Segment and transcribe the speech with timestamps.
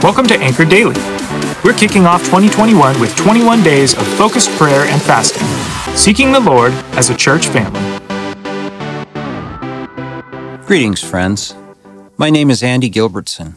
[0.00, 0.94] Welcome to Anchor Daily.
[1.64, 5.44] We're kicking off 2021 with 21 days of focused prayer and fasting,
[5.96, 7.80] seeking the Lord as a church family.
[10.64, 11.56] Greetings, friends.
[12.16, 13.54] My name is Andy Gilbertson.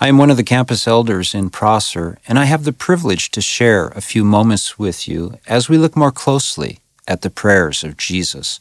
[0.00, 3.40] I am one of the campus elders in Prosser, and I have the privilege to
[3.40, 7.96] share a few moments with you as we look more closely at the prayers of
[7.96, 8.60] Jesus.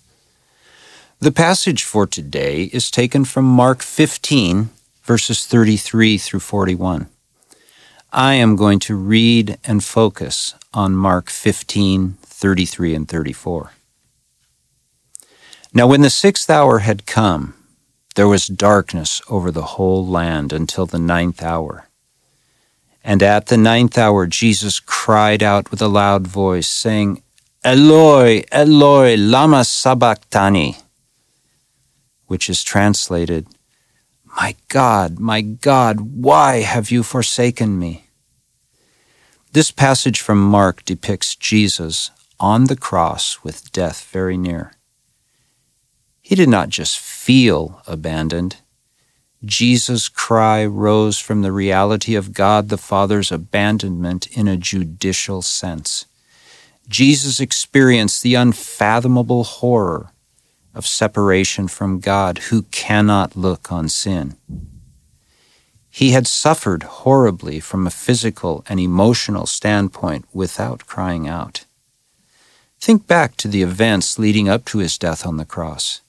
[1.22, 4.70] The passage for today is taken from Mark 15,
[5.04, 7.10] verses 33 through 41.
[8.14, 13.74] I am going to read and focus on Mark 15, 33 and 34.
[15.74, 17.54] Now, when the sixth hour had come,
[18.16, 21.90] there was darkness over the whole land until the ninth hour.
[23.04, 27.22] And at the ninth hour, Jesus cried out with a loud voice, saying,
[27.66, 30.78] Eloi, Eloi, lama sabachthani,
[32.30, 33.48] which is translated,
[34.24, 38.06] My God, my God, why have you forsaken me?
[39.52, 44.74] This passage from Mark depicts Jesus on the cross with death very near.
[46.22, 48.58] He did not just feel abandoned.
[49.44, 56.06] Jesus' cry rose from the reality of God the Father's abandonment in a judicial sense.
[56.88, 60.12] Jesus experienced the unfathomable horror
[60.74, 64.36] of separation from God who cannot look on sin.
[65.90, 71.66] He had suffered horribly from a physical and emotional standpoint without crying out.
[72.80, 76.02] Think back to the events leading up to his death on the cross.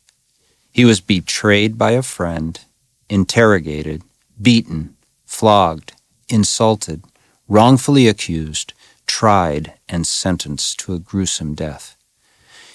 [0.71, 2.61] He was betrayed by a friend,
[3.09, 4.03] interrogated,
[4.41, 5.93] beaten, flogged,
[6.29, 7.03] insulted,
[7.49, 8.73] wrongfully accused,
[9.07, 11.97] tried, and sentenced to a gruesome death.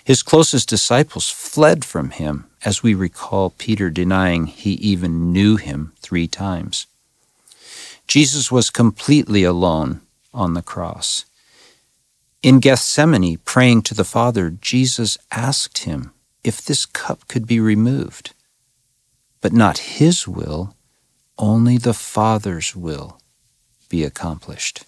[0.06, 5.94] His closest disciples fled from him, as we recall Peter denying he even knew him
[6.00, 6.86] three times.
[8.08, 11.26] Jesus was completely alone on the cross.
[12.44, 16.12] In Gethsemane, praying to the Father, Jesus asked him
[16.44, 18.36] if this cup could be removed.
[19.42, 20.76] But not his will,
[21.40, 23.20] only the Father's will
[23.90, 24.84] be accomplished.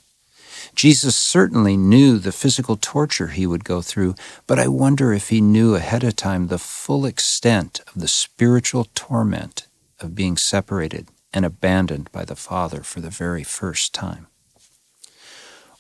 [0.78, 4.14] Jesus certainly knew the physical torture he would go through,
[4.46, 8.86] but I wonder if he knew ahead of time the full extent of the spiritual
[8.94, 9.66] torment
[10.00, 14.28] of being separated and abandoned by the Father for the very first time.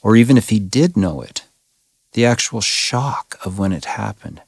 [0.01, 1.43] Or even if he did know it,
[2.13, 4.41] the actual shock of when it happened.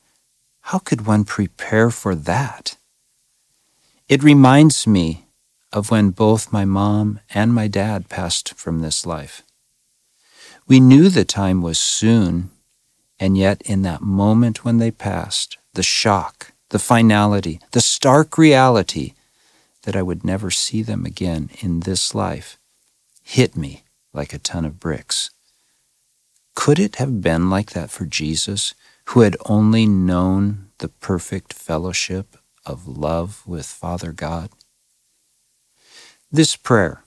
[0.61, 2.75] How could one prepare for that?
[4.07, 5.27] It reminds me
[5.71, 9.43] of when both my mom and my dad passed from this life.
[10.69, 12.51] We knew the time was soon,
[13.19, 19.13] and yet in that moment when they passed, the shock, the finality, the stark reality
[19.81, 22.59] that I would never see them again in this life
[23.23, 25.31] hit me like a ton of bricks.
[26.53, 28.75] Could it have been like that for Jesus,
[29.05, 34.51] who had only known the perfect fellowship of love with Father God?
[36.31, 37.03] This prayer,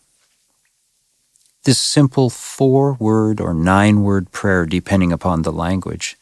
[1.65, 6.17] this simple four word or nine word prayer, depending upon the language,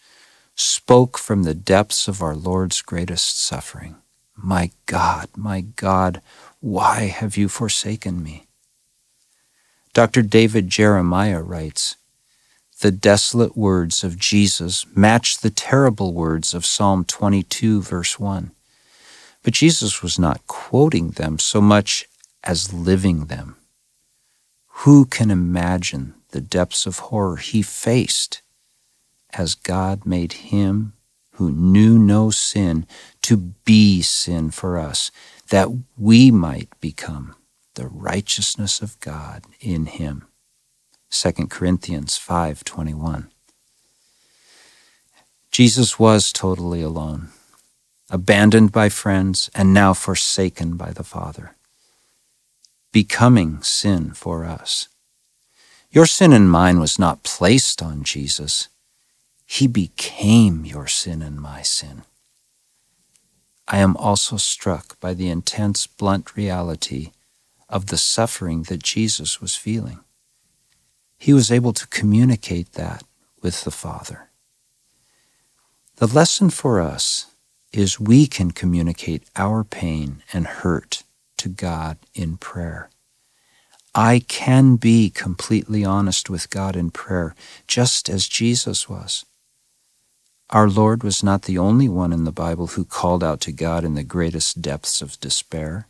[0.54, 3.96] spoke from the depths of our Lord's greatest suffering.
[4.36, 6.20] My God, my God,
[6.60, 8.46] why have you forsaken me?
[9.92, 10.22] Dr.
[10.22, 11.96] David Jeremiah writes
[12.80, 18.50] The desolate words of Jesus match the terrible words of Psalm 22, verse 1.
[19.42, 22.06] But Jesus was not quoting them so much
[22.44, 23.56] as living them.
[24.84, 28.40] Who can imagine the depths of horror he faced
[29.34, 30.94] as God made him
[31.32, 32.86] who knew no sin
[33.20, 35.10] to be sin for us,
[35.50, 37.34] that we might become
[37.74, 40.26] the righteousness of God in him.
[41.10, 43.30] 2 Corinthians 5:21.
[45.50, 47.28] Jesus was totally alone,
[48.08, 51.54] abandoned by friends and now forsaken by the Father
[52.92, 54.88] becoming sin for us.
[55.90, 58.68] Your sin and mine was not placed on Jesus.
[59.44, 62.02] He became your sin and my sin.
[63.66, 67.12] I am also struck by the intense, blunt reality
[67.68, 70.00] of the suffering that Jesus was feeling.
[71.18, 73.04] He was able to communicate that
[73.42, 74.30] with the Father.
[75.96, 77.26] The lesson for us
[77.72, 81.02] is we can communicate our pain and hurt
[81.40, 82.90] to God in prayer.
[83.94, 87.34] I can be completely honest with God in prayer,
[87.66, 89.24] just as Jesus was.
[90.50, 93.84] Our Lord was not the only one in the Bible who called out to God
[93.84, 95.86] in the greatest depths of despair.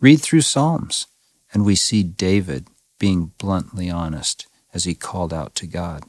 [0.00, 1.06] Read through Psalms,
[1.52, 2.68] and we see David
[2.98, 6.04] being bluntly honest as he called out to God.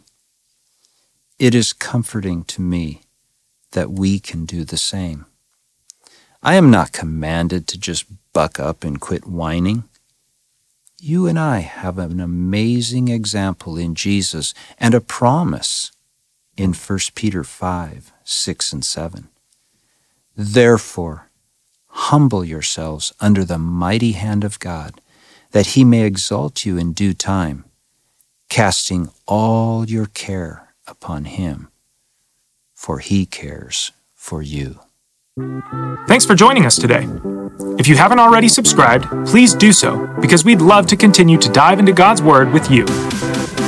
[1.39, 3.01] It is comforting to me
[3.71, 5.25] that we can do the same.
[6.45, 8.03] I am not commanded to just
[8.33, 9.85] buck up and quit whining.
[10.99, 15.93] You and I have an amazing example in Jesus and a promise
[16.57, 19.29] in 1 Peter 5 6 and 7.
[20.35, 21.29] Therefore,
[21.87, 24.99] humble yourselves under the mighty hand of God,
[25.51, 27.63] that he may exalt you in due time,
[28.49, 31.69] casting all your care upon him,
[32.73, 34.79] for he cares for you.
[36.07, 37.07] Thanks for joining us today.
[37.79, 41.79] If you haven't already subscribed, please do so because we'd love to continue to dive
[41.79, 42.85] into God's Word with you.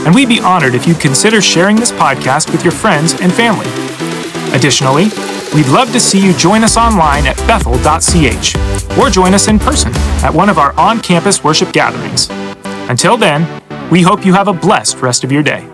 [0.05, 3.65] And we'd be honored if you'd consider sharing this podcast with your friends and family.
[4.55, 5.05] Additionally,
[5.55, 9.91] we'd love to see you join us online at bethel.ch or join us in person
[10.23, 12.29] at one of our on campus worship gatherings.
[12.91, 13.41] Until then,
[13.89, 15.67] we hope you have a blessed rest of your day.